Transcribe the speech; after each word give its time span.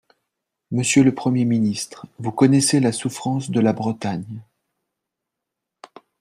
Monsieur 0.71 1.03
le 1.03 1.13
Premier 1.13 1.45
Ministre, 1.45 2.07
vous 2.17 2.31
connaissez 2.31 2.79
la 2.79 2.91
souffrance 2.91 3.51
de 3.51 3.59
la 3.59 3.71
Bretagne. 3.71 4.41